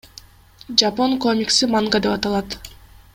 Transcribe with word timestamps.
Жапон 0.81 1.11
комикси 1.25 1.63
манга 1.73 1.99
деп 2.03 2.13
аталат. 2.17 2.49